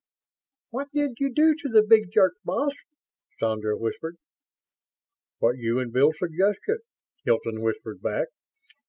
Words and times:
"What 0.71 0.87
did 0.95 1.19
you 1.19 1.31
do 1.31 1.53
to 1.53 1.69
the 1.69 1.83
big 1.83 2.11
jerk, 2.11 2.33
boss?" 2.43 2.73
Sandra 3.39 3.77
whispered. 3.77 4.17
"What 5.37 5.59
you 5.59 5.77
and 5.77 5.93
Bill 5.93 6.11
suggested," 6.11 6.79
Hilton 7.23 7.61
whispered 7.61 8.01
back. 8.01 8.29